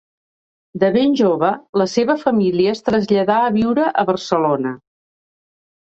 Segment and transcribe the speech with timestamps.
[0.83, 1.51] De ben jove,
[1.81, 4.77] la seva família es traslladà a viure a Barcelona.